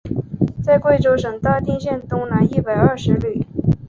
[0.63, 3.45] 在贵州省大定县东南一百二十里。